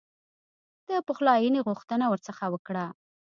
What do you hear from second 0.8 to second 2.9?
د پخلایني غوښتنه ورڅخه وکړه.